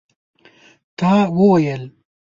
تا 0.97 1.11
وویل? 1.37 1.83